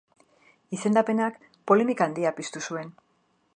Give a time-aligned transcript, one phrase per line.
[0.77, 1.37] Izendapenak
[1.71, 2.93] polemika handia piztu zuen.